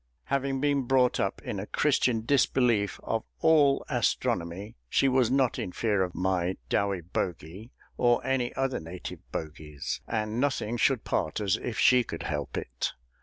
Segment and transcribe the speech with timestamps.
[0.23, 5.71] Having been brought up in a Christian disbelief of all astronomy, she was not in
[5.71, 11.77] fear of my "doweybogey" or any other native bogies, and nothing should part us, if
[11.77, 12.93] she could help it.